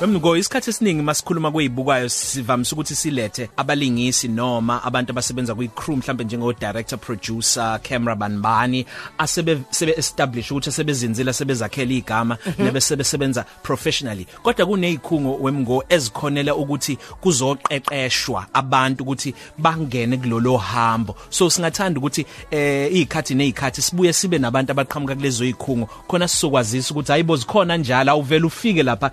Bemngo 0.00 0.36
isikhathi 0.36 0.70
esiningi 0.70 1.02
masikhuluma 1.02 1.50
kwezibukayo 1.50 2.08
sivamisa 2.08 2.72
ukuthi 2.72 2.94
silethe 2.94 3.48
abalingisi 3.56 4.28
noma 4.28 4.82
abantu 4.84 5.10
abasebenza 5.10 5.54
kwi-crew 5.54 5.96
mhlambe 5.96 6.24
njengo 6.24 6.52
director 6.52 6.98
producer 6.98 7.80
camera 7.82 8.16
banbani 8.16 8.86
asebe 9.18 9.58
sebe 9.70 9.94
establish 9.96 10.50
ukuthi 10.50 10.72
sebezinzile 10.72 11.32
sebezakhela 11.32 11.92
igama 11.92 12.38
nebe 12.58 12.80
sebesebenza 12.80 13.44
professionally. 13.62 14.26
Kodwa 14.42 14.66
kunezikhungo 14.66 15.38
wemngo 15.40 15.84
ezikhonela 15.88 16.54
ukuthi 16.54 16.98
kuzoqeqeshwa 17.20 18.46
abantu 18.52 19.02
ukuthi 19.04 19.34
bangene 19.58 20.16
kulolo 20.16 20.56
hambo. 20.56 21.16
So 21.30 21.50
singathanda 21.50 22.00
ukuthi 22.00 22.26
eh 22.50 22.92
izikhathi 22.92 23.34
nezikhathi 23.34 23.82
sibuye 23.82 24.12
sibe 24.12 24.38
nabantu 24.38 24.72
abaqhamuka 24.72 25.14
kulezo 25.14 25.44
zikhungo 25.44 25.86
khona 26.08 26.28
sizokwazisa 26.28 26.90
ukuthi 26.90 27.12
hayibo 27.12 27.36
zikhona 27.36 27.76
njalo 27.76 28.12
awuvela 28.12 28.46
ufike 28.46 28.82
lapha 28.82 29.10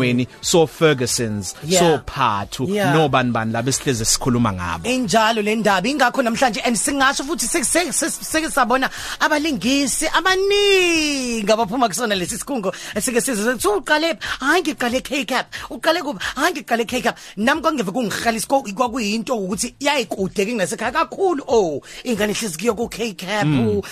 esicongweni 0.00 0.26
so 0.40 0.66
Fergusons 0.66 1.54
Yeah. 1.64 1.80
so 1.80 1.98
Phathu 2.06 2.68
Yeah. 2.68 2.94
nobani 2.94 3.32
bani 3.32 3.52
laba 3.52 3.68
esihleze 3.70 4.04
sikhuluma 4.04 4.52
ngabo. 4.52 4.88
Injalo 4.88 5.42
le 5.42 5.56
ndaba 5.56 5.88
ingakho 5.88 6.22
namhlanje 6.22 6.60
and 6.64 6.76
singasho 6.76 7.24
futhi 7.24 7.46
seke 7.46 7.92
seke 7.92 8.50
sabona 8.50 8.90
abalingisi 9.20 10.06
abaningi 10.08 11.50
abaphuma 11.52 11.88
kusona 11.88 12.14
lesi 12.14 12.38
sikhungo 12.38 12.72
esike 12.94 13.20
sizwe 13.20 13.54
ukuthi 13.54 13.68
uqale 13.68 14.18
hayi 14.40 14.62
ngiqale 14.62 15.00
K-cap 15.02 15.46
uqale 15.70 16.02
kuba 16.02 16.20
hayi 16.36 16.52
ngiqale 16.54 16.84
K-cap. 16.86 17.16
Nami 17.36 17.60
kwangeve 17.60 17.90
kungihalisa 17.92 18.46
kwakuyinto 18.48 19.34
ukuthi 19.36 19.74
yayikude 19.80 20.46
kingasekhaya 20.46 20.92
kakhulu. 20.92 21.44
Oh 21.48 21.80
ingane 22.04 22.32
hlezi 22.32 22.58
kuyo 22.58 22.74
ku 22.74 22.88
K-cap 22.88 23.46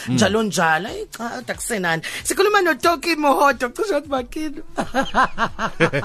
njalo 0.08 0.42
njalo. 0.42 0.88
Ayi, 0.88 1.06
cha 1.10 1.42
akusenani 1.48 2.02
sikhuluma 2.24 2.62
no 2.62 2.74
Toki 2.74 3.16
Mohoto 3.16 3.68
cishe 3.68 3.94
wathi 3.94 4.08
bakini. 4.08 4.62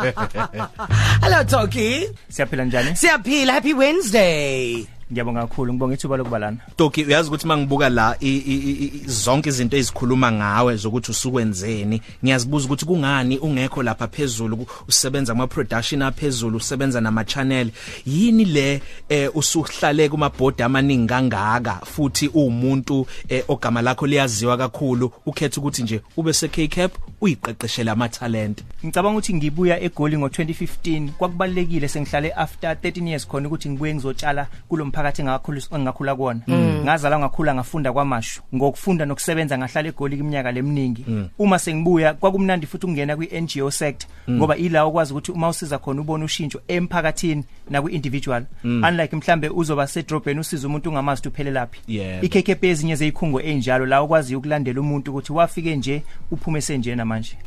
Hello 1.21 1.43
Toki. 1.43 2.09
Siyaphila 2.29 2.65
njani? 2.65 2.95
Siyaphila 2.95 3.53
happy 3.53 3.73
Wednesday. 3.73 4.85
Ngiyabonga 5.13 5.41
kakhulu 5.41 5.73
ngibonga 5.73 5.93
ithuba 5.93 6.17
lokubalana. 6.17 6.57
Toki 6.75 7.03
uyazi 7.03 7.29
ukuthi 7.29 7.47
mangibuka 7.47 7.89
la 7.89 8.15
i- 8.19 8.27
i- 8.27 8.63
i- 8.69 8.85
i- 8.85 9.03
zonke 9.07 9.49
izinto 9.49 9.77
ezikhuluma 9.77 10.31
ngawe 10.31 10.75
zokuthi 10.75 11.11
usukwenzeni 11.11 12.01
ngiyazibuza 12.25 12.65
ukuthi 12.65 12.85
kungani 12.85 13.37
ungekho 13.37 13.84
lapha 13.84 14.07
phezulu 14.07 14.57
ku- 14.57 14.67
usebenza 14.87 15.31
ama 15.34 15.47
production 15.47 16.01
aphezulu 16.01 16.57
usebenza 16.57 17.01
nama 17.01 17.23
channel 17.25 17.69
yini 18.05 18.45
le 18.45 18.81
eh, 19.09 19.29
usuhlale 19.35 20.09
kuma 20.09 20.29
board 20.29 20.61
amaningi 20.61 21.07
kangaka 21.07 21.73
futhi 21.85 22.27
uwumuntu 22.27 23.05
eh, 23.29 23.43
ogama 23.47 23.81
lakho 23.81 24.07
liyaziwa 24.07 24.57
kakhulu 24.57 25.11
ukhetha 25.25 25.61
ukuthi 25.61 25.84
nje 25.84 26.01
ube 26.17 26.34
se 26.34 26.47
K-cap 26.47 26.91
uyiqeqeshela 27.21 27.91
ama 27.91 28.09
talent 28.09 28.63
Ngicabanga 28.85 29.17
ukuthi 29.17 29.34
ngibuya 29.34 29.81
eGoli 29.81 30.17
ngo2015 30.17 31.09
kwakubalekile 31.09 31.87
sengihlale 31.87 32.31
after 32.34 32.73
13 32.73 33.07
years 33.07 33.27
khona 33.27 33.47
ukuthi 33.47 33.69
ngibuye 33.69 33.93
ngizotshala 33.95 34.47
kulo 34.69 34.85
mphakathi 35.04 35.21
engakhulu 35.21 35.62
engakhula 35.76 36.15
kuona. 36.15 36.40
Ngazala 36.84 37.20
ngakhula 37.20 37.55
ngafunda 37.55 37.93
kwamashu. 37.93 38.41
Ngokufunda 38.55 39.05
nokusebenza 39.05 39.57
ngahlala 39.57 39.87
eGoli 39.90 40.18
iminyaka 40.18 40.51
leminingi. 40.51 41.05
Uma 41.40 41.59
sengibuya 41.59 42.13
kwakumnandi 42.13 42.68
futhi 42.68 42.85
ukungena 42.85 43.15
kwi-NGO 43.15 43.71
sector 43.71 44.09
ngoba 44.29 44.57
ila 44.57 44.87
ukwazi 44.87 45.13
ukuthi 45.13 45.31
uma 45.31 45.49
usiza 45.49 45.77
khona 45.77 46.01
ubone 46.01 46.24
ushintsho 46.24 46.62
emphakathini 46.68 47.43
na 47.70 47.81
kwi-individual. 47.81 48.43
Unlike 48.63 49.15
mhlambe 49.15 49.49
uzoba 49.49 49.87
sedrobheni 49.87 50.40
usiza 50.40 50.68
umuntu 50.68 50.90
ungamazi 50.90 51.20
ukuthi 51.20 51.29
uphele 51.29 51.51
laphi. 51.51 51.79
Yebo. 51.87 52.26
IKKP 52.26 52.63
ezinye 52.63 52.96
zezikhungo 52.96 53.41
enjalo 53.41 53.85
la 53.85 54.04
ukwazi 54.04 54.35
ukulandela 54.35 54.81
umuntu 54.81 55.12
ukuthi 55.12 55.34
wafike 55.34 55.76
nje 55.76 56.04
uphume 56.31 56.62
senjena 56.62 57.05
manje. 57.05 57.37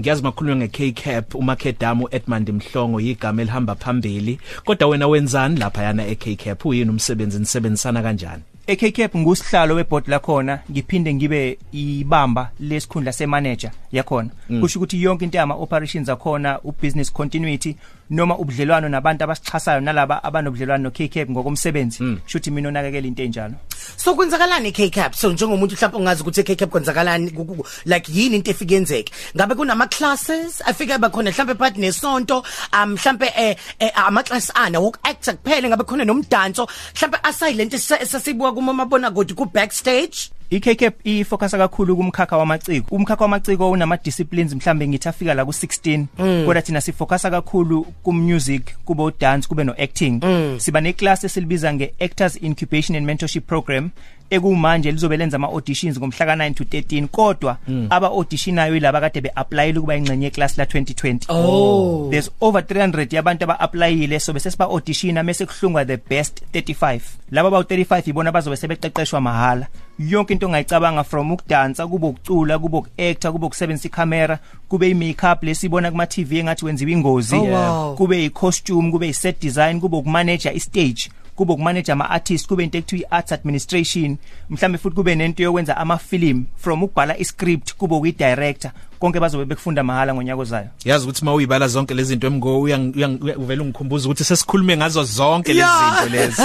ngiyazi 0.00 0.22
makhulunywa 0.22 0.56
nge-K-Cap 0.56 1.34
uMakedamu 1.34 2.08
Edmund 2.10 2.50
Mhlongo 2.50 3.00
igama 3.00 3.42
elihamba 3.42 3.74
phambili 3.74 4.38
kodwa 4.64 4.88
wena 4.88 5.06
wenzani 5.08 5.56
lapha 5.56 5.82
yana 5.82 6.06
e-K-Cap 6.06 6.64
uyini 6.84 6.90
umsebenzi 6.90 7.38
nisebenzisana 7.38 8.02
kanjani? 8.02 8.42
eKCAP 8.66 9.16
ngusihlalo 9.16 9.74
weboard 9.74 10.08
lakhona. 10.08 10.60
Ngiphinde 10.70 11.14
ngibe 11.14 11.58
ibamba 11.72 12.50
lesikhundla 12.60 13.12
semanager 13.12 13.70
yakhona. 13.92 14.30
Kusho 14.60 14.78
ukuthi 14.78 15.02
yonke 15.02 15.24
into 15.24 15.38
yama 15.38 15.54
operations 15.54 16.08
akhona 16.08 16.60
ubusiness 16.64 17.12
continuity 17.12 17.76
noma 18.10 18.38
ubudlelwano 18.38 18.88
nabantu 18.88 19.24
abasixhasayo 19.24 19.80
nalaba 19.80 20.24
abanobudlelwano 20.24 20.82
noKCAP 20.82 21.30
ngokomsebenzi. 21.30 22.18
Shuthi 22.26 22.50
mina 22.50 22.68
onakekela 22.68 23.06
into 23.06 23.22
enjalo. 23.22 23.54
So 23.96 24.14
kwenzakalani 24.14 24.72
K-cap 24.72 25.14
so 25.14 25.32
njengomuntu 25.32 25.74
mhlawumbe 25.74 25.98
ongazi 25.98 26.22
ukuthi 26.22 26.42
K-cap 26.44 26.70
kwenzakalani 26.70 27.30
ku- 27.30 27.44
ku- 27.44 27.66
like 27.84 28.12
yini 28.12 28.36
into 28.36 28.50
efike 28.50 28.74
yenzeke 28.74 29.12
ngabe 29.36 29.54
kunama 29.54 29.86
classes 29.86 30.62
afika 30.66 30.98
bakhona 30.98 31.30
mhlawumbe 31.30 31.54
part 31.54 31.76
nesonto 31.76 32.44
um 32.72 32.92
mhlawumbe 32.94 33.32
eh, 33.36 33.56
eh 33.78 33.90
ama 33.94 34.22
class 34.22 34.50
ana 34.54 34.80
woku 34.80 34.98
actor 35.02 35.34
kuphela 35.36 35.68
ngabe 35.68 35.84
khona 35.84 36.04
nomdanso 36.04 36.68
mhlawumbe 36.94 37.18
asilent 37.22 37.74
esasibuka 37.74 38.52
kuma 38.52 38.72
mabona 38.72 39.10
godi 39.10 39.34
ku 39.34 39.44
backstage 39.46 40.30
iKCAP 40.50 41.06
ifocusa 41.06 41.58
kakhulu 41.58 41.96
kumkhakha 41.96 42.36
wamaciko. 42.36 42.94
Umkhakha 42.96 43.24
wamaciko 43.24 43.70
unama 43.70 43.96
disciplines 43.96 44.54
mhlambe 44.54 44.88
ngithi 44.88 45.08
afika 45.08 45.34
la 45.34 45.42
ku16 45.42 46.04
kodwa 46.46 46.62
thina 46.62 46.80
sifocusa 46.80 47.30
kakhulu 47.30 47.82
kummusic 48.02 48.62
kube 48.84 49.02
udance 49.02 49.48
kube 49.48 49.64
noacting. 49.64 50.20
Siba 50.58 50.80
neclass 50.80 51.24
esilibiza 51.24 51.74
ngeactors 51.74 52.42
incubation 52.42 52.96
and 52.96 53.06
mentorship 53.06 53.46
program. 53.46 53.90
Ekumanje 54.34 54.92
lizobe 54.92 55.16
lenza 55.16 55.36
ama 55.36 55.46
auditions 55.48 55.98
ngomhla 55.98 56.26
ka9 56.26 56.54
to 56.54 56.64
13 56.64 57.06
kodwa 57.06 57.56
aba 57.90 58.06
auditiinayo 58.08 58.76
ilaba 58.76 59.00
kade 59.00 59.20
beapplyile 59.20 59.80
kuba 59.80 59.96
ingcenye 59.96 60.24
yeclass 60.24 60.58
la 60.58 60.64
2020 60.64 61.18
Oh. 61.28 62.08
there's 62.10 62.30
over 62.40 62.62
300 62.62 63.14
yabantu 63.16 63.44
abaapplyile 63.44 64.20
so 64.20 64.32
bese 64.32 64.50
siba 64.50 64.64
auditiona 64.64 65.22
mase 65.22 65.46
kuhlungwa 65.46 65.84
the 65.84 65.96
best 66.08 66.42
35 66.54 67.00
laba 67.30 67.48
abawu 67.48 67.62
35 67.64 68.02
ibona 68.10 68.32
bazobe 68.32 68.56
sebeqeqeshwa 68.56 69.20
mahala. 69.20 69.66
Yonke 69.98 70.32
into 70.32 70.46
ongayicabanga 70.46 71.04
from 71.04 71.30
ukudansa 71.32 71.86
kube 71.86 72.06
ukucula 72.06 72.58
kube 72.58 72.76
ukuactor 72.76 73.32
kube 73.32 73.46
ukusebenzisa 73.46 73.88
icamera 73.88 74.38
kube 74.68 74.90
imakeup 74.90 75.42
lesibona 75.42 75.90
kuma 75.90 76.06
TV 76.06 76.38
engathi 76.38 76.64
wenziwa 76.64 76.90
ingozi 76.90 77.36
Oh, 77.36 77.42
wow. 77.44 77.94
kube 77.96 78.24
icostume 78.24 78.90
kube 78.90 79.08
iset 79.08 79.40
design 79.42 79.80
kube 79.80 79.96
ukumanage 79.96 80.50
istage. 80.54 81.10
Kube 81.36 81.52
ukumanage 81.52 81.92
ama 81.92 82.10
artists 82.10 82.48
kube 82.48 82.64
into 82.64 82.78
ekuthiwa 82.78 83.10
iarts 83.12 83.32
administration. 83.32 84.16
Mhlambe 84.50 84.78
futhi 84.78 84.96
kube 84.96 85.14
nento 85.14 85.42
yokwenza 85.42 85.76
ama 85.76 85.98
film 85.98 86.44
from 86.56 86.82
ukubhala 86.82 87.18
iscript 87.18 87.74
kube 87.74 87.94
ukuyidirector. 87.94 88.70
Konke 89.00 89.20
bazobe 89.20 89.44
bekufunda 89.44 89.82
mahala 89.82 90.14
ngonyaka 90.14 90.40
ozayo. 90.42 90.68
Yazi 90.84 91.04
ukuthi 91.04 91.24
mawuyibala 91.24 91.68
zonke 91.68 91.94
lezi 91.94 92.08
zinto 92.08 92.26
emgo 92.26 92.60
uvela 92.60 93.62
ungikhumbuza 93.62 94.08
ukuthi 94.08 94.24
sesikhulume 94.24 94.76
ngazo 94.76 95.04
zonke 95.04 95.52
lezi 95.52 95.64
Yeah. 95.64 96.02
zinto 96.02 96.16
lezi. 96.16 96.42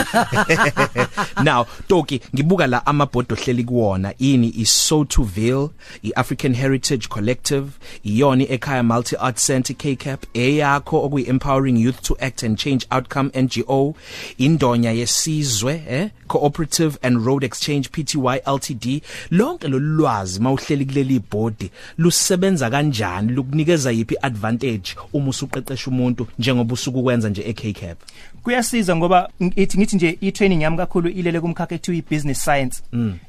Now 1.43 1.65
Toki 1.87 2.21
ngibuka 2.35 2.67
la 2.67 2.85
amabhodo 2.85 3.35
ohleli 3.35 3.63
kuwona. 3.63 4.13
Ini 4.17 4.53
iSotuville 4.57 5.69
iAfrican 6.03 6.55
Heritage 6.55 7.07
Collective 7.07 7.67
iyoni 8.03 8.47
ekhaya 8.51 8.83
Multi 8.83 9.15
Art 9.15 9.37
Center 9.37 9.75
KCAP 9.75 10.25
eyakho 10.33 11.03
okuyi 11.05 11.29
Empowering 11.29 11.77
Youth 11.77 12.01
to 12.01 12.17
Act 12.19 12.43
and 12.43 12.57
Change 12.57 12.85
Outcome 12.91 13.31
NGO 13.41 13.95
indonya 14.37 14.91
yesizwe 14.91 15.83
eh 15.89 16.09
Cooperative 16.27 16.97
and 17.01 17.25
Road 17.25 17.43
Exchange 17.43 17.89
Pty 17.91 18.17
Ltd 18.45 19.01
lonke 19.31 19.67
lolwazi 19.67 20.39
mawuhleli 20.39 20.85
kuleli 20.85 21.19
board 21.31 21.69
lusebenza 22.39 22.69
kanjani 22.69 23.31
lukunikeza 23.31 23.91
yipi 23.91 24.15
advantage 24.21 24.95
uma 25.13 25.29
usuqeqesha 25.29 25.91
umuntu 25.91 26.27
njengoba 26.39 26.73
usuku 26.73 27.03
kwenza 27.03 27.29
nje 27.29 27.41
eKCAP? 27.49 27.97
Kuyasiza 28.43 28.95
ngoba 28.95 29.29
ithi 29.55 29.77
ngithi 29.77 29.95
nje 29.95 30.17
i-training 30.21 30.61
yami 30.61 30.77
kakhulu 30.77 31.09
ilele 31.09 31.39
kumkhakha 31.39 31.75
ethiwa 31.75 31.97
i-business 31.97 32.43
science. 32.43 32.83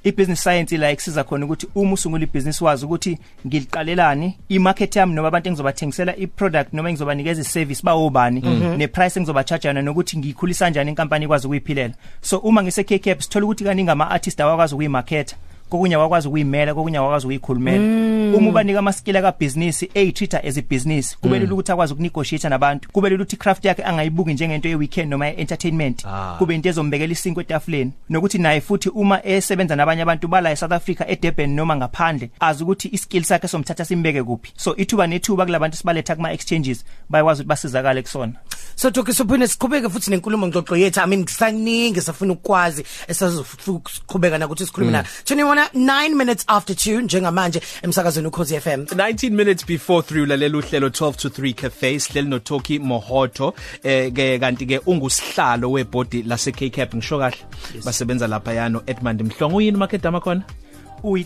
I-business 0.04 0.42
science 0.42 0.74
ila 0.74 0.92
ikusiza 0.92 1.24
khona 1.24 1.44
ukuthi 1.44 1.66
uma 1.74 1.92
usungula 1.92 2.24
i-business 2.24 2.62
wazi 2.62 2.84
ukuthi 2.84 3.18
ngiliqalelani 3.46 4.36
i-market 4.48 4.96
yami 4.96 5.14
noma 5.14 5.28
abantu 5.28 5.48
engizobathengisela 5.48 6.16
i-product 6.16 6.72
noma 6.72 6.88
engizobanikeza 6.88 7.40
i-service 7.40 7.82
bawobani 7.82 8.40
ne-price 8.76 9.20
engizoba-charge-ana 9.20 9.82
nokuthi 9.82 10.18
ngiyikhulisa 10.18 10.64
kanjani 10.64 10.90
inkampani 10.90 11.24
ikwazi 11.24 11.46
ukuyiphilela. 11.46 11.94
So 12.20 12.38
uma 12.38 12.62
ngise-KCAP 12.62 13.20
sithola 13.20 13.46
ukuthi 13.46 13.64
kaningi 13.64 13.90
ama-artist 13.90 14.40
awakwazi 14.40 14.74
ukuyimarketa 14.74 15.36
kokunye 15.70 15.96
wakwazi 15.96 16.28
ukuyimela 16.28 16.74
kokunye 16.74 16.98
wakwazi 16.98 17.26
ukuyikhulumela. 17.26 18.36
Uma 18.36 18.48
ubanika 18.50 18.78
ama 18.78 18.92
skill 18.92 19.20
ka 19.22 19.32
business 19.40 19.84
eyitreater 19.94 20.40
as 20.44 20.58
a 20.58 20.62
business 20.62 21.16
kube 21.20 21.38
lula 21.38 21.52
ukuthi 21.52 21.72
akwazi 21.72 21.92
ukunegotiate 21.92 22.48
nabantu. 22.48 22.88
Kube 22.92 23.08
lula 23.08 23.22
ukuthi 23.22 23.36
craft 23.36 23.64
yakhe 23.64 23.84
angayibuki 23.84 24.32
njengento 24.34 24.68
ye 24.68 24.74
weekend 24.74 25.10
noma 25.10 25.26
ye 25.26 25.34
entertainment 25.34 26.04
Ah. 26.06 26.34
kube 26.38 26.54
into 26.54 26.68
ezombekela 26.68 27.12
isinko 27.12 27.40
etafuleni. 27.40 27.92
Nokuthi 28.10 28.38
naye 28.38 28.60
futhi 28.60 28.88
uma 28.88 29.26
esebenza 29.26 29.76
nabanye 29.76 30.02
abantu 30.02 30.28
bala 30.28 30.50
eSouth 30.52 30.72
Africa 30.72 31.04
eDurban 31.08 31.50
noma 31.54 31.76
ngaphandle 31.76 32.30
azi 32.40 32.62
ukuthi 32.64 32.88
iskill 32.92 33.22
sakhe 33.24 33.48
somthatha 33.48 33.84
simbeke 33.84 34.22
kuphi. 34.22 34.52
So 34.56 34.76
ithuba 34.76 35.06
nethuba 35.06 35.44
kulabantu 35.46 35.76
sibaletha 35.76 36.16
kuma 36.16 36.32
exchanges 36.32 36.84
bayakwazi 37.08 37.42
ukuthi 37.42 37.48
basizakale 37.48 38.02
kusona. 38.02 38.32
So 38.76 38.90
Doki 38.90 39.12
sophinde 39.12 39.46
siqhubeke 39.48 39.88
futhi 39.88 40.10
nenkulumo 40.10 40.46
ngxoxo 40.46 40.76
yethu. 40.76 41.00
I 41.00 41.06
mean 41.06 41.24
kusaningi 41.24 42.00
safuna 42.00 42.32
ukwazi 42.32 42.84
esasiqhubeka 43.08 44.38
nakuthi 44.38 44.66
sikhulume 44.66 44.92
na 44.92 45.02
21 45.24 45.59
9 45.74 46.14
minutes 46.14 46.44
after 46.48 46.76
2 46.76 47.00
njengamanje 47.00 47.60
emsakazweni 47.82 48.28
ukhozi 48.28 48.60
FM 48.60 48.80
19 48.80 49.30
minutes 49.30 49.66
before 49.66 50.00
3 50.00 50.22
ulalela 50.22 50.58
uhlelo 50.58 50.88
12 50.88 51.12
to 51.12 51.28
3 51.28 51.54
cafe 51.54 52.00
sihleli 52.00 52.28
no 52.28 52.38
Toki 52.38 52.78
Mohoto 52.78 53.54
eh 53.82 54.12
ke 54.12 54.38
kanti 54.38 54.66
ke 54.66 54.78
ungusihlalo 54.86 55.70
webody 55.70 56.22
lase 56.22 56.52
K 56.52 56.70
Cap 56.70 56.94
ngisho 56.94 57.18
kahle 57.18 57.38
basebenza 57.84 58.26
lapha 58.26 58.52
yano 58.52 58.82
Edmund 58.86 59.22
Mhlongo 59.22 59.56
uyini 59.56 59.78
market 59.78 60.06
amakhona? 60.06 60.42
uyi 60.42 60.69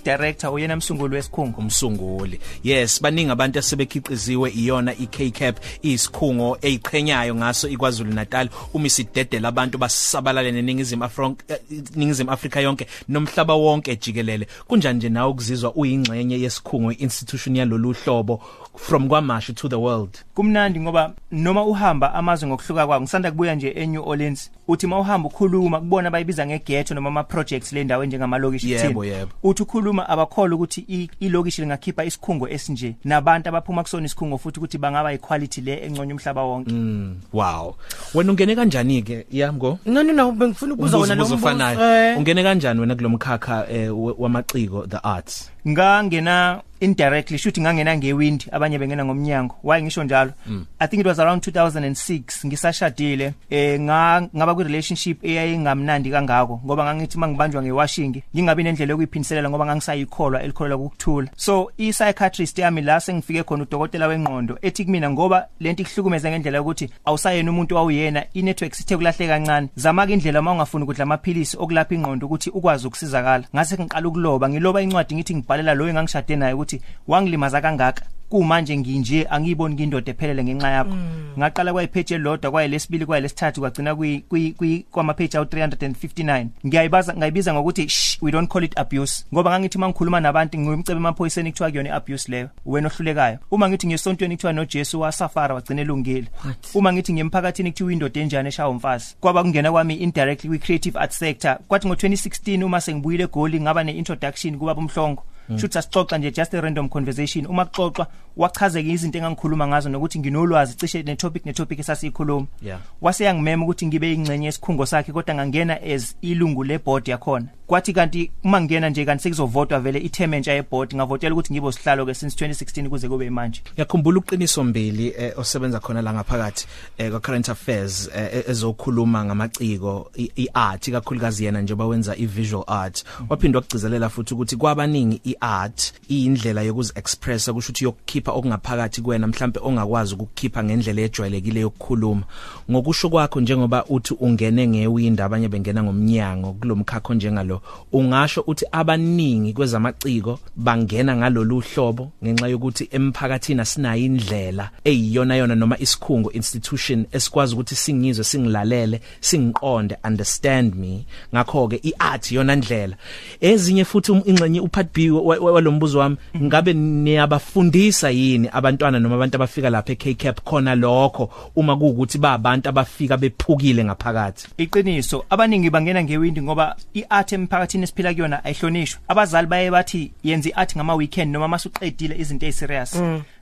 director 0.04 0.50
uyena 0.50 0.76
msunguli 0.76 1.14
wesikhungo 1.14 1.60
umsunguli. 1.60 2.40
Yes 2.64 3.02
baningi 3.02 3.30
abantu 3.30 3.58
asebekhiqiziwe 3.58 4.50
iyona 4.50 4.94
iKCAP 4.94 5.56
isikhungo 5.82 6.58
eziqhenyayo 6.62 7.34
ngaso 7.34 7.68
iKwaZulu 7.68 8.12
Natal 8.12 8.48
uma 8.74 8.86
isidedela 8.86 9.48
abantu 9.48 9.78
basabalale 9.78 10.52
neningizimu 10.52 11.04
Afrika 11.04 11.58
ningizimu 11.94 12.30
Afrika 12.30 12.60
yonke 12.60 12.86
nomhlaba 13.08 13.54
wonke 13.54 13.96
jikelele. 13.96 14.46
Kunjani 14.68 14.96
nje 14.96 15.08
nawe 15.08 15.30
ukuzizwa 15.30 15.74
uyingxenye 15.74 16.40
yesikhungo 16.40 16.92
institution 16.92 17.56
yalolu 17.56 17.92
hlobo 17.92 18.42
from 18.76 19.08
kwamashu 19.08 19.52
to 19.52 19.68
the 19.68 19.76
world? 19.76 20.18
Kumnandi 20.34 20.80
ngoba 20.80 21.12
noma 21.32 21.64
uhamba 21.64 22.14
amazwe 22.14 22.48
ngokuhluka 22.48 22.86
kwawo 22.86 23.02
ngisanda 23.02 23.30
kubuya 23.30 23.54
nje 23.54 23.68
eNew 23.68 24.08
Orleans 24.08 24.50
uthi 24.68 24.86
mawuhamba 24.86 25.28
ukhuluma 25.28 25.80
kubona 25.80 26.10
bayibiza 26.10 26.46
ngeghetto 26.46 26.94
noma 26.94 27.08
ama 27.08 27.24
projects 27.24 27.72
le 27.72 27.84
ndawo 27.84 28.04
njengamalokishi 28.04 28.70
Yebo, 28.70 29.04
yebo. 29.04 29.30
uthi 29.42 29.62
ukhuluma 29.64 30.08
abakholwa 30.08 30.54
ukuthi 30.56 30.84
i- 30.88 31.08
ilokishi 31.20 31.60
lingakhipha 31.62 32.04
isikhungo 32.04 32.48
esinje 32.48 32.94
nabantu 33.04 33.48
abaphuma 33.48 33.82
kusona 33.82 34.06
isikhungo 34.06 34.38
futhi 34.38 34.58
ukuthi 34.60 34.78
bangaba 34.78 35.12
equality 35.12 35.60
le 35.60 35.74
enconya 35.86 36.14
umhlaba 36.14 36.42
wonke. 36.42 36.72
Mm, 36.72 37.16
wow. 37.32 37.74
Wena 38.14 38.30
ungene 38.32 38.54
kanjani 38.56 39.02
ke 39.02 39.26
yamgo 39.32 39.78
no 39.86 40.02
no 40.02 40.12
no 40.12 40.32
bengifuna 40.32 40.74
ukubuza 40.74 40.98
wona 40.98 41.14
lo 41.14 41.24
umbuzo 41.24 41.36
mbuzo 41.36 41.48
ofanayo. 41.56 41.80
eh. 42.10 42.18
ungene 42.18 42.42
kanjani 42.42 42.80
wena 42.80 42.94
kulomkhakha 42.94 43.66
eh, 43.70 43.90
we- 43.98 44.14
wamaciko 44.18 44.86
the 44.86 44.98
arts? 45.02 45.50
Ngangena 45.68 46.60
indirectly 46.80 47.38
shuthi 47.38 47.60
ngangena 47.60 47.96
ngewind 47.96 48.48
abanye 48.52 48.78
bengena 48.78 49.04
ngomnyango. 49.04 49.56
Why 49.62 49.82
ngisho 49.82 50.04
njalo? 50.04 50.32
I 50.80 50.86
think 50.86 51.00
it 51.00 51.06
was 51.06 51.18
around 51.18 51.42
2006 51.42 52.46
ngisashadile 52.46 53.34
eh 53.50 53.80
nga 53.80 54.28
ngaba 54.36 54.54
kwi 54.54 54.64
relationship 54.64 55.24
eyayingamnandi 55.24 56.10
kangako 56.10 56.60
ngoba 56.64 56.84
ngangithi 56.84 57.18
mangibanjwa 57.18 57.62
ngewashing 57.62 58.22
ngingabi 58.34 58.62
nendlela 58.62 58.90
yokuyiphiniselela 58.90 59.50
ngoba 59.50 59.66
ngangisayikholwa 59.66 60.42
elikholwa 60.42 60.76
ukuthula 60.76 61.28
so 61.36 61.70
i 61.78 61.92
psychiatrist 61.92 62.58
yami 62.58 62.82
la 62.82 63.00
sengifike 63.00 63.42
khona 63.42 63.62
udokotela 63.62 64.06
wengqondo 64.06 64.58
ethi 64.62 64.84
kumina 64.84 65.10
ngoba 65.10 65.46
lento 65.60 65.82
ihlukumeza 65.82 66.30
ngendlela 66.30 66.58
yokuthi 66.58 66.90
awusayena 67.04 67.50
umuntu 67.50 67.74
wawuyena 67.74 68.24
i 68.34 68.42
network 68.42 68.74
sithe 68.74 68.96
kulahle 68.96 69.28
kancane. 69.28 69.68
Zama 69.76 70.06
ke 70.06 70.12
indlela 70.12 70.42
mawungafuni 70.42 70.84
ukudla 70.84 71.02
amaphilisi 71.02 71.56
okulapha 71.56 71.94
ingqondo 71.94 72.26
ukuthi 72.26 72.50
ukwazi 72.50 72.86
ukusizakala. 72.86 73.44
Ngase 73.54 73.78
ngiqala 73.78 74.08
ukuloba 74.08 74.48
ngiloba 74.48 74.82
incwadi 74.82 75.14
ngithi 75.14 75.34
ngibhalela 75.34 75.74
lo 75.74 75.88
engangishade 75.88 76.36
naye 76.36 76.54
ukuthi 76.64 76.80
wangilimaza 77.08 77.60
kangaka? 77.60 78.04
Kumanje 78.28 78.76
nginje 78.76 79.26
angiyiboni 79.30 79.74
ngindoda 79.74 80.10
ephelele 80.10 80.44
ngenxa 80.44 80.70
yakho. 80.70 80.96
Ngaqala 81.38 81.72
kwayipage 81.72 82.14
elodwa 82.14 82.50
kwayelesibili 82.50 83.06
kwayelesithathu 83.06 83.60
kwagcina 83.60 83.94
kwi 83.94 84.24
kwi- 84.30 84.52
kwi 84.52 84.86
kwamapage 84.90 85.36
awu 85.38 85.46
359 85.46 86.46
ngiyayibaza 86.66 87.14
ngayibiza 87.16 87.54
ngokuthi 87.54 87.88
shh 87.88 88.18
we 88.22 88.30
don't 88.32 88.50
call 88.50 88.64
it 88.64 88.78
abuse. 88.78 89.24
Ngoba 89.34 89.50
ngangithi 89.50 89.78
mangikhuluma 89.78 90.20
nabantu 90.20 90.58
ngiyumcebe 90.58 90.98
emaphoyiseni 90.98 91.50
kuthiwa 91.52 91.70
kuyona 91.70 91.94
abuse 91.94 92.32
leyo. 92.32 92.48
Wena 92.66 92.88
ohlulekayo. 92.88 93.38
Uma 93.50 93.68
ngithi 93.68 93.86
ngesontweni 93.86 94.36
kuthiwa 94.36 94.52
noJesu 94.52 95.00
wasafara 95.00 95.54
wagcina 95.54 95.80
elungile. 95.82 96.26
Uma 96.74 96.92
ngithi 96.92 97.12
ngemphakathini 97.12 97.70
kuthiwa 97.70 97.92
indoda 97.92 98.20
enjani 98.20 98.48
eshaya 98.48 98.68
umfazi? 98.68 99.16
Kwaba 99.20 99.42
kungena 99.42 99.72
kwami 99.72 99.94
indirectly 99.94 100.48
kwi 100.48 100.58
creative 100.58 100.98
art 100.98 101.12
sector. 101.12 101.58
Kwathi 101.68 101.88
ngo2016 101.88 102.64
uma 102.64 102.80
sengibuyile 102.80 103.24
egoli 103.24 103.60
ngaba 103.60 103.84
neintroduction 103.84 104.58
kuba 104.58 104.74
bomhlongo 104.74 105.22
shuthi 105.56 105.78
asixoxa 105.78 106.18
nje 106.18 106.30
just 106.30 106.54
a 106.54 106.60
random 106.60 106.88
conversation. 106.88 107.46
Uma 107.46 107.64
kuxoxwa 107.64 108.06
wachazeka 108.36 108.88
izinto 108.88 109.18
engangikhuluma 109.18 109.66
ngazo 109.68 109.88
nokuthi 109.88 110.18
nginolwazi 110.18 110.76
cishe 110.76 111.02
ne 111.02 111.16
topic 111.16 111.46
ne 111.46 111.52
topic 111.52 111.78
esasiyikhuluma. 111.78 112.46
Yeah. 112.62 112.80
wase 113.00 113.24
yangimema 113.24 113.64
ukuthi 113.64 113.86
ngibe 113.86 114.12
ingcenye 114.12 114.46
yesikhungo 114.46 114.86
sakhe 114.86 115.12
kodwa 115.12 115.34
ngangena 115.34 115.82
as 115.82 116.16
ilungu 116.22 116.64
le 116.64 116.78
board 116.78 117.08
yakhona. 117.08 117.46
Kwathi 117.66 117.92
kanti 117.92 118.30
uma 118.44 118.60
ngena 118.60 118.90
nje 118.90 119.04
kanti 119.04 119.22
sekuzovotwa 119.22 119.80
vele 119.80 119.98
itheme 119.98 120.36
entsha 120.36 120.52
ye 120.52 120.62
board 120.62 120.94
ngavotela 120.94 121.34
ukuthi 121.34 121.52
ngibe 121.52 121.72
sihlalo 121.72 122.06
ke 122.06 122.14
since 122.14 122.44
2016 122.46 122.88
kuze 122.88 123.08
kube 123.08 123.30
manje. 123.30 123.62
Yakhumbula 123.76 124.18
uqiniso 124.18 124.64
mbili 124.64 125.14
eh, 125.18 125.38
osebenza 125.38 125.80
khona 125.80 126.02
la 126.02 126.12
ngaphakathi 126.14 126.66
eh, 126.98 127.10
kwa 127.10 127.20
current 127.20 127.48
affairs 127.48 128.10
eh, 128.16 128.44
ezokhuluma 128.48 129.24
ngamaciko 129.24 130.10
i- 130.18 130.30
iart 130.36 130.90
kakhulukazi 130.90 131.44
yena 131.44 131.60
njengoba 131.62 131.86
wenza 131.86 132.16
i-visual 132.16 132.64
art. 132.66 133.04
Waphindwa 133.28 133.60
ukugcizelela 133.60 134.08
futhi 134.08 134.34
ukuthi 134.34 134.56
kwabaningi 134.56 135.20
i-art 135.34 135.92
iyindlela 136.08 136.62
yokuzi 136.62 136.92
expressa 136.94 137.52
kusho 137.52 137.68
ukuthi 137.74 137.84
yokukhipha 137.84 138.32
okungaphakathi 138.32 139.00
kuwena 139.02 139.26
mhlambe 139.26 139.60
ongakwazi 139.62 140.14
ukukhipha 140.14 140.64
ngendlela 140.64 141.02
ejwayelekile 141.02 141.60
yokukhuluma. 141.60 142.22
Ngokusho 142.70 143.10
kwakho 143.10 143.40
njengoba 143.40 143.84
uthi 143.84 144.14
ungene 144.20 144.66
ngewindow 144.68 145.26
abanye 145.26 145.48
bengena 145.48 145.82
ngomnyango 145.82 146.52
kulomkhakho 146.52 147.14
njengalo 147.14 147.60
ungasho 147.92 148.44
uthi 148.46 148.66
abaningi 148.72 149.52
kwezamaciko 149.52 150.38
bangena 150.56 151.16
ngalolu 151.16 151.60
hlobo 151.60 152.10
ngenxa 152.24 152.48
yokuthi 152.48 152.88
emphakathini 152.92 153.60
asinayo 153.60 154.04
indlela 154.04 154.70
eyiyona 154.84 155.36
yona 155.36 155.54
noma 155.54 155.78
isikhungo 155.78 156.32
institution 156.32 157.06
esikwazi 157.12 157.54
ukuthi 157.54 157.74
singizwe 157.74 158.24
singilalele 158.24 159.00
singiqonde 159.20 159.96
understand 160.04 160.74
me. 160.74 161.04
Ngakho 161.34 161.68
ke 161.68 161.80
iart 161.82 162.32
yona 162.32 162.56
ndlela. 162.56 162.96
Ezinye 163.40 163.84
futhi 163.84 164.12
um- 164.12 164.22
ingxenye 164.26 164.60
upart 164.60 164.94
B 164.94 165.10
wa- 165.10 165.20
wa- 165.20 165.23
walombuzo 165.24 165.98
wami 165.98 166.16
ngabe 166.42 166.72
niyabafundisa 166.72 168.10
yini 168.10 168.48
abantwana 168.52 169.00
noma 169.00 169.14
abantu 169.14 169.36
abafika 169.36 169.70
lapha 169.70 169.92
eKCAP 169.92 170.40
khona 170.44 170.74
lokho 170.74 171.30
uma 171.56 171.76
kuukuthi 171.76 172.18
ba 172.18 172.32
abantu 172.32 172.68
abafika 172.68 173.16
bephukile 173.16 173.84
ngaphakathi? 173.84 174.48
Iqiniso 174.58 175.24
abaningi 175.30 175.70
bangena 175.70 176.04
ngewindi 176.04 176.42
ngoba 176.42 176.76
iart 176.94 177.32
emphakathini 177.32 177.84
esiphila 177.84 178.14
kuyona 178.14 178.44
ayihlonishwa. 178.44 179.00
Abazali 179.08 179.46
baye 179.46 179.70
bathi 179.70 180.10
yenza 180.24 180.48
iart 180.48 180.76
ngama 180.76 180.94
weekend 180.94 181.32
noma 181.32 181.48
masuqedile 181.48 182.16
izinto 182.18 182.46
eziserious 182.46 182.94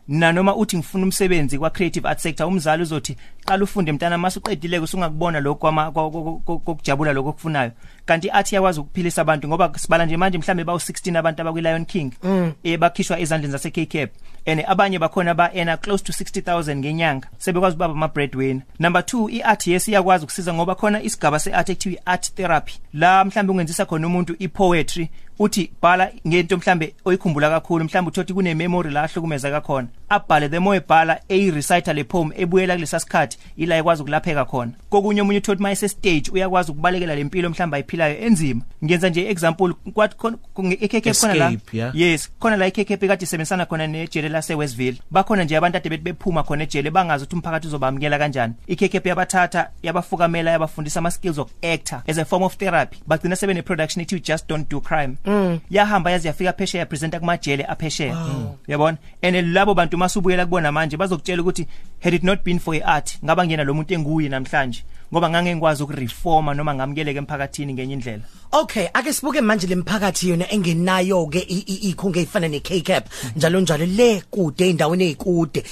na 0.08 0.32
noma 0.32 0.56
uthi 0.56 0.76
ngifuna 0.76 1.04
umsebenzi 1.04 1.58
kwa 1.58 1.70
creative 1.70 2.08
art 2.08 2.18
sector 2.18 2.46
umzali 2.46 2.82
uzothi 2.82 3.16
qala 3.44 3.64
ufunde 3.64 3.92
mntana 3.92 4.18
masuqedile 4.18 4.78
usungakubona 4.78 5.40
lokho 5.40 5.58
kwama- 5.60 5.90
kwa- 5.90 6.10
kwa- 6.10 6.22
kwa- 6.38 6.58
kokujabula 6.58 7.12
lokho 7.12 7.28
okufunayo. 7.28 7.70
Kanti 8.04 8.30
art 8.30 8.52
iyakwazi 8.52 8.80
ukuphilisa 8.80 9.22
abantu 9.22 9.48
ngoba 9.48 9.72
sibala 9.78 10.06
nje 10.06 10.16
manje 10.16 10.38
mhlambe 10.38 10.64
bawu 10.64 10.78
16 10.78 11.16
abantu 11.18 11.42
abakwi 11.42 11.60
Lion 11.62 11.84
King 11.84 12.12
eh 12.64 12.78
bakhishwa 12.78 13.20
ezandleni 13.20 13.52
zase 13.52 13.70
KCAP 13.70 14.10
and 14.46 14.64
abanye 14.66 14.98
bakhona 14.98 15.34
ba 15.34 15.50
earn 15.54 15.76
close 15.76 16.04
to 16.04 16.12
60000 16.12 16.76
ngenyanga 16.76 17.28
sebekwazi 17.38 17.76
ubaba 17.76 17.92
ama 17.94 18.08
breadwinner 18.08 18.62
number 18.78 19.02
2 19.02 19.30
iart 19.30 19.66
yes 19.66 19.88
iyakwazi 19.88 20.24
ukusiza 20.24 20.54
ngoba 20.54 20.74
khona 20.74 21.02
isigaba 21.02 21.38
seart 21.38 21.68
ekuthiwa 21.70 22.06
art 22.06 22.34
therapy. 22.34 22.72
La 22.92 23.24
mhlambe 23.24 23.52
ungenzisa 23.52 23.84
khona 23.86 24.06
umuntu 24.06 24.36
ipoetry 24.38 25.10
uthi 25.42 25.70
bhala 25.82 26.10
ngento 26.28 26.56
mhlambe 26.56 26.94
oyikhumbula 27.04 27.50
kakhulu 27.50 27.84
mhlambe 27.84 28.08
uthothi 28.08 28.32
kune 28.34 28.54
memory 28.54 28.90
la 28.90 29.02
ahlukumeza 29.02 29.50
kakhona 29.50 29.88
abhale 30.12 30.48
the 30.48 30.60
more 30.60 30.76
ebhala 30.76 31.20
eyi 31.28 31.50
reciter 31.50 31.94
le 31.94 32.04
poem 32.04 32.32
ebuyela 32.36 32.74
kulesa 32.74 33.00
sikhathi 33.00 33.38
ila 33.56 33.76
ekwazi 33.76 34.02
ukulapheka 34.02 34.44
khona. 34.44 34.72
Kokunye 34.90 35.22
umunye 35.22 35.38
uthothi 35.38 35.62
mayese 35.62 35.88
stage 35.88 36.30
uyakwazi 36.32 36.70
ukubalekela 36.70 37.14
lempilo 37.14 37.50
mhlambe 37.50 37.76
ayiphilayo 37.76 38.18
enzima. 38.18 38.62
Ngenza 38.84 39.08
nje 39.08 39.30
example 39.30 39.74
kwathi 39.94 40.16
khona 40.16 40.36
ekhekhe 40.80 41.12
khona 41.12 41.34
la. 41.34 41.50
Escape, 41.50 41.76
yeah. 41.76 41.96
yes 41.96 42.30
khona 42.40 42.56
la 42.56 42.66
iKKP 42.66 43.06
kade 43.06 43.24
isebenzisana 43.24 43.66
khona 43.66 43.86
nejele 43.86 44.28
lase 44.28 44.54
Westville 44.54 44.98
bakhona 45.10 45.44
nje 45.44 45.56
abantu 45.56 45.76
ade 45.76 45.88
bethi 45.88 46.02
bephuma 46.02 46.42
khona 46.42 46.62
ejele 46.62 46.90
bangazi 46.90 47.24
ukuthi 47.24 47.36
umphakathi 47.36 47.66
uzobamkela 47.66 48.18
kanjani. 48.18 48.54
iKKP 48.66 49.06
yabathatha 49.06 49.70
yabafukamela 49.82 50.50
yabafundisa 50.50 51.00
ama 51.00 51.10
skills 51.10 51.38
of 51.38 51.50
actor 51.62 52.02
as 52.08 52.18
a 52.18 52.24
form 52.24 52.42
of 52.42 52.56
therapy. 52.56 52.98
Bagcina 53.06 53.36
sebe 53.36 53.54
ne 53.54 53.62
production 53.62 54.02
ethi 54.02 54.20
just 54.20 54.48
don't 54.48 54.68
do 54.68 54.80
crime. 54.80 55.16
Mm. 55.24 55.60
yahamba 55.70 56.10
yazi 56.10 56.26
yafika 56.26 56.52
phesheya 56.52 56.86
presenter 56.86 57.20
kumajele 57.20 57.64
aphesheya. 57.64 58.14
Wow. 58.14 58.58
yabona? 58.68 58.98
And 59.22 59.36
labo 59.36 59.74
bantu 59.74 59.96
masubuyela 60.02 60.44
kubona 60.46 60.72
manje 60.72 60.96
bazokutshela 60.96 61.42
ukuthi 61.42 61.66
had 62.00 62.14
it 62.14 62.22
not 62.22 62.42
been 62.44 62.58
for 62.58 62.74
art 62.84 63.18
ngaba 63.24 63.46
ngena 63.46 63.64
lo 63.64 63.74
muntu 63.74 63.94
enguye 63.94 64.28
namhlanje. 64.28 64.84
Ngoba 65.12 65.30
ngange 65.30 65.54
ngikwazi 65.54 65.82
ukureforma 65.82 66.54
noma 66.54 66.74
ngamukeleke 66.74 67.18
emphakathini 67.18 67.74
ngenye 67.74 67.94
indlela 67.94 68.24
Okay, 68.54 68.88
ake 68.94 69.12
sibuke 69.12 69.40
manje 69.40 69.66
lemphakathi 69.66 70.28
yona 70.28 70.44
engenayo 70.52 71.26
ke 71.26 71.40
ikhunge 71.40 72.20
ezifana 72.20 72.48
neKCAP 72.48 73.04
njalo 73.36 73.60
njalo 73.60 73.86
le 73.86 74.22
kude 74.30 74.70
endaweni 74.70 75.04
ezikude. 75.04 75.64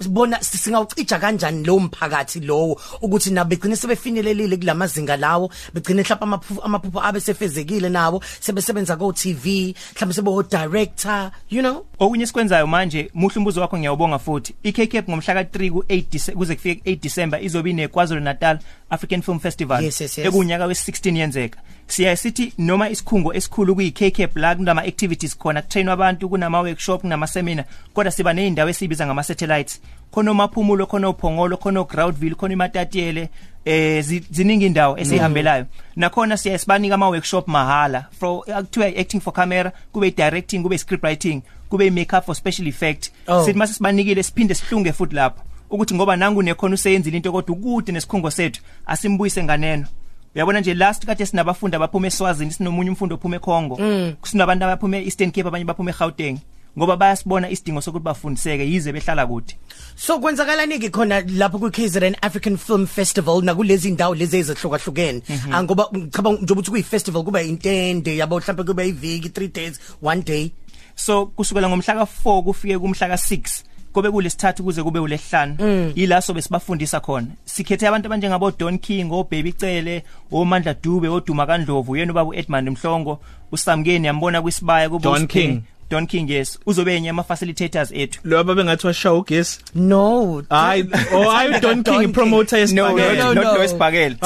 Sibona 0.00 0.42
singawucija 0.42 1.18
kanjani 1.18 1.64
lo 1.64 1.78
mphakathi 1.80 2.40
lowo 2.40 2.78
ukuthi 3.00 3.30
nabo 3.30 3.48
begcine 3.48 3.76
sebefinyelelile 3.76 4.56
kulamazinga 4.58 5.16
lawo, 5.16 5.50
begcine 5.72 6.02
mhlawumbe 6.02 6.24
amaphupho 6.24 6.62
amaphupho 6.62 7.00
abe 7.00 7.20
sefezekile 7.20 7.88
nawo, 7.88 8.22
sebesebenza 8.40 8.96
ko 8.98 9.12
TV, 9.12 9.74
mhlawumbe 9.94 10.14
sebe 10.14 10.30
o 10.30 10.42
director, 10.42 11.30
you 11.48 11.62
know? 11.62 11.86
Okunye 11.98 12.26
sikwenzayo 12.26 12.66
manje 12.66 13.10
muhle 13.14 13.38
umbuzo 13.38 13.60
wakho 13.60 13.78
ngiyawubonga 13.78 14.18
futhi. 14.18 14.54
iKCAP 14.62 15.08
ngomhla 15.08 15.34
ka3 15.34 15.70
ku8 15.70 16.32
kuze 16.34 16.54
kufike 16.54 16.90
8 16.90 17.00
December 17.00 17.44
izobe 17.44 17.70
ine 17.70 17.88
KwaZulu 17.88 18.20
Natal 18.20 18.58
African 18.90 19.22
Film 19.22 19.38
Festival 19.38 19.82
yes, 19.84 20.00
yes, 20.00 20.18
yes. 20.18 20.26
ekunyaka 20.26 20.66
we16 20.66 21.16
yenzeka. 21.16 21.60
siya 21.86 22.16
sithi 22.16 22.52
noma 22.58 22.90
isikhungo 22.90 23.34
esikhulu 23.34 23.74
kuyi 23.74 23.90
KCAP 23.90 24.36
la 24.36 24.54
kunama 24.54 24.82
activities 24.82 25.38
khona 25.38 25.62
kutrain 25.62 25.88
abantu 25.88 26.28
kunama 26.28 26.60
workshop 26.60 27.00
kunama 27.00 27.26
seminar 27.26 27.64
kodwa 27.94 28.12
siba 28.12 28.32
nezindawo 28.32 28.70
esibiza 28.70 29.06
ngama 29.06 29.22
satellites 29.22 29.80
khona 30.10 30.34
maphumulo 30.34 30.86
khona 30.86 31.08
uphongolo 31.08 31.56
khona 31.56 31.84
groundville 31.84 32.34
khona 32.34 32.52
imatatiele 32.52 33.28
eh 33.64 34.04
ziningi 34.30 34.66
indawo 34.66 34.98
esihambelayo 34.98 35.66
nakhona 35.96 36.36
siya 36.36 36.58
sibanika 36.58 36.94
ama 36.94 37.08
workshop 37.08 37.48
mahala 37.48 38.06
for 38.18 38.44
kuthiwa 38.44 38.86
acting 38.86 39.20
for 39.20 39.32
camera 39.32 39.72
kube 39.92 40.10
directing 40.10 40.62
kube 40.62 40.78
script 40.78 41.04
writing 41.04 41.42
kube 41.68 41.90
makeup 41.90 42.24
for 42.24 42.34
special 42.34 42.66
effect 42.66 43.10
oh. 43.26 43.44
sithi 43.44 43.58
mase 43.58 43.74
sibanikile 43.74 44.22
siphinde 44.22 44.54
sihlunge 44.54 44.92
futhi 44.92 45.14
lapho 45.14 45.42
ukuthi 45.70 45.94
ngoba 45.94 46.16
nangu 46.16 46.42
nekhona 46.42 46.74
useyenzile 46.74 47.16
into 47.16 47.32
kodwa 47.32 47.56
ukude 47.56 47.92
nesikhungo 47.92 48.30
sethu 48.30 48.62
asimbuyise 48.86 49.44
nganeno 49.44 49.86
uyabona 50.34 50.60
nje 50.60 50.74
last 50.74 51.06
kade 51.06 51.26
sinabafundi 51.26 51.76
abaphuma 51.76 52.06
eSwazini 52.06 52.52
sinomunye 52.52 52.90
umfundi 52.90 53.14
ophuma 53.14 53.36
eKongo 53.36 53.76
mm. 53.76 54.14
sinabantu 54.22 54.64
abaphuma 54.64 54.96
eEastern 54.96 55.30
Cape 55.30 55.48
abanye 55.48 55.64
baphuma 55.64 55.90
eGauteng 55.90 56.38
ngoba 56.78 56.96
bayasibona 56.96 57.50
isidingo 57.50 57.80
sokuthi 57.80 58.04
bafundiseke 58.04 58.64
yize 58.70 58.92
behlala 58.92 59.26
kude 59.26 59.56
so 59.96 60.18
kwenzakala 60.20 60.66
niki 60.66 60.90
khona 60.90 61.20
lapho 61.20 61.58
ku 61.58 61.70
KZN 61.70 62.16
African 62.20 62.56
Film 62.56 62.86
Festival 62.86 63.42
nakulezi 63.42 63.88
indawo 63.88 64.14
lezi 64.14 64.36
ezihlukahlukene 64.36 65.22
mhm. 65.28 65.52
ah, 65.52 65.62
ngoba 65.62 65.88
ngicabanga 65.96 66.42
nje 66.42 66.52
ukuthi 66.52 66.70
kuyi 66.70 66.82
festival 66.82 67.24
kuba 67.24 67.42
intende 67.42 68.16
yabo 68.16 68.38
mhlawumbe 68.38 68.64
kuba 68.64 68.84
iviki 68.84 69.28
3 69.28 69.52
days 69.52 69.80
one 70.02 70.22
day 70.22 70.50
so 70.94 71.26
kusukela 71.26 71.68
ngomhla 71.68 71.94
ka4 71.94 72.42
kufike 72.42 72.78
kumhla 72.78 73.08
ka6 73.08 73.64
kobe 73.96 74.10
kulesithathu 74.10 74.64
kuze 74.64 74.82
kube 74.82 74.98
ulesihlanu 74.98 75.56
mm. 75.58 75.92
yilaso 75.96 76.34
besibafundisa 76.34 77.00
khona. 77.00 77.26
Sikhethe 77.44 77.88
abantu 77.88 78.06
abanjengabo 78.06 78.50
Don 78.50 78.78
King 78.78 79.12
o 79.12 79.24
Baby 79.24 79.52
Cele 79.52 80.04
o 80.30 80.44
Mandla 80.44 80.74
Dube 80.74 81.08
o 81.08 81.20
Duma 81.20 81.46
kaNdlovu 81.46 81.96
yena 81.96 82.12
ubaba 82.12 82.30
uEdmund 82.30 82.70
Mhlongo 82.70 83.20
uSamkeni 83.52 84.06
yambona 84.06 84.42
kwisibaya 84.42 84.88
kubo 84.88 85.02
Don 85.02 85.26
King. 85.26 85.62
Don 85.88 86.06
King 86.06 86.28
yes. 86.30 86.58
Uzobe 86.66 86.96
enye 86.96 87.10
ama 87.10 87.22
facilitators 87.22 87.92
ethu? 87.92 88.20
Lo 88.24 88.38
ababengathi 88.38 88.86
washow 88.86 89.22
guess? 89.22 89.60
No 89.74 90.42
hayi 90.50 90.88
oh 91.14 91.30
hayi 91.30 91.60
Don 91.60 91.82
King 91.82 92.12
promoter 92.12 92.58
yesibhakela 92.58 93.34
no 93.34 93.34
no 93.34 93.42
no 93.42 93.62
esibhakela 93.62 94.16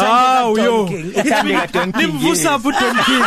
oh 0.45 0.57
yo 0.57 0.87
ithandeka 0.89 1.73
Don 1.73 1.93
King. 1.93 2.07
Limvusa 2.07 2.59
bu 2.59 2.73
Don 2.81 2.97
King 3.05 3.25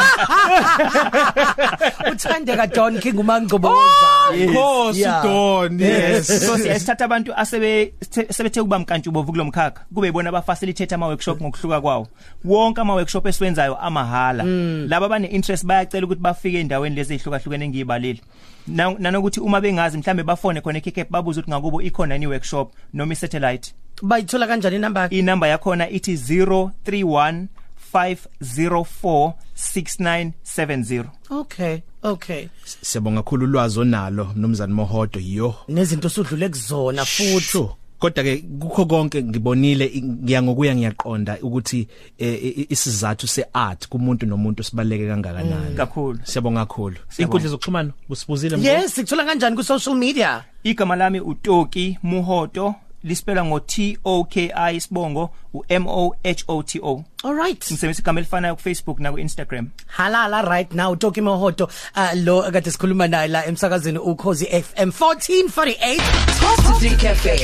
uthandeka 2.11 2.67
Don 2.73 2.99
King 2.99 3.19
umangcoboza 3.19 4.33
of 4.33 4.53
course 4.53 5.03
Don 5.23 5.79
yes. 5.79 6.27
So 6.27 6.57
siyasithatha 6.57 7.05
abantu 7.05 7.33
asebe 7.35 7.93
sebethe 8.29 8.61
kuba 8.61 8.79
mkantshubo 8.79 9.23
kulomkhakha 9.23 9.85
kube 9.93 10.07
ibona 10.07 10.29
aba 10.29 10.41
facilitate 10.41 10.95
ama 10.95 11.07
workshop 11.07 11.41
ngokuhluka 11.41 11.81
kwawo. 11.81 12.07
Wonke 12.45 12.81
ama 12.81 12.93
workshop 12.95 13.25
esiwenzayo 13.25 13.77
amahala. 13.77 14.43
Laba 14.87 15.09
bane 15.09 15.27
interest 15.27 15.65
bayacela 15.65 16.05
ukuthi 16.05 16.21
bafike 16.21 16.59
endaweni 16.59 16.95
lezi 16.95 17.13
ezihlukahlukene 17.13 17.67
ngiyibalile 17.69 18.22
nanokuthi 18.67 19.39
uma 19.39 19.61
bengazi 19.61 19.97
mhlambe 19.97 20.23
bafone 20.23 20.61
khona 20.61 20.77
eKCAP 20.77 21.09
babuza 21.09 21.41
ukuthi 21.41 21.51
ngakubo 21.51 21.81
ikhona 21.81 22.17
ni 22.17 22.27
workshop 22.27 22.73
noma 22.93 23.13
isatellite. 23.13 23.73
Bayithola 24.01 24.47
kanjani 24.47 24.75
inamba 24.75 25.09
inamba 25.09 25.47
yakhona 25.47 25.89
ithi 25.89 26.15
031 26.15 27.47
504 27.93 29.33
6970 29.55 31.05
okay 31.29 31.81
okay. 32.03 32.47
Siyabonga 32.81 33.21
kakhulu 33.21 33.45
ulwazi 33.45 33.79
onalo 33.79 34.27
mnumzane 34.35 34.73
Mohodo 34.73 35.19
yo 35.19 35.55
nezinto 35.67 36.09
sudlule 36.09 36.49
kuzona 36.49 37.05
futhi. 37.05 37.82
Kodwa 38.03 38.23
ke 38.23 38.37
kukho 38.59 38.85
konke 38.85 39.23
ngibonile 39.23 39.91
ngiya 40.03 40.43
ngokuya 40.43 40.75
ngiyaqonda 40.75 41.37
ukuthi 41.41 41.87
eh, 42.17 42.65
isizathu 42.69 43.27
seart 43.27 43.87
kumuntu 43.87 44.25
nomuntu 44.25 44.63
sibaleke 44.63 45.07
kangakanani. 45.07 45.69
Mm. 45.69 45.75
kakhulu. 45.75 46.19
Siyabonga 46.23 46.65
kakhulu. 46.65 46.95
Inkundla 47.17 47.49
zokuxhumana 47.49 47.91
usibuzile 48.09 48.57
yes 48.59 48.95
sikuthola 48.95 49.25
kanjani 49.25 49.55
ku 49.55 49.63
social 49.63 49.95
media? 49.95 50.43
Igama 50.63 50.95
lami 50.95 51.19
uToki 51.19 51.97
Muhoto. 52.03 52.75
Lispela 53.03 53.45
ngo 53.45 53.59
T 53.59 53.97
O 54.05 54.23
K 54.23 54.51
I 54.55 54.79
sibongo 54.79 55.29
u 55.53 55.63
M 55.69 55.87
O 55.87 56.15
H 56.23 56.43
O 56.47 56.61
T 56.63 56.79
O. 56.83 57.03
Alright 57.23 57.57
ngisebenzisa 57.71 58.01
igama 58.01 58.19
elifanayo 58.19 58.55
ku 58.55 58.61
Facebook 58.61 58.99
na 58.99 59.11
ku 59.11 59.19
Instagram 59.19 59.69
halala 59.87 60.41
right 60.41 60.73
now 60.73 60.95
Toki 60.95 61.21
Mohoto 61.21 61.63
uh, 61.95 62.13
lo 62.23 62.43
akade 62.43 62.71
sikhuluma 62.71 63.07
naye 63.07 63.27
la 63.27 63.45
emsakazweni 63.45 63.97
ukhozi 63.99 64.45
FM 64.45 64.89
1448 64.89 66.01
Positive 66.39 66.97
Cafe. 66.97 67.39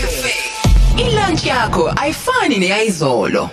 Ilunch 0.98 1.46
yakho 1.46 1.94
ayifani 1.96 2.58
neyizolo 2.58 3.50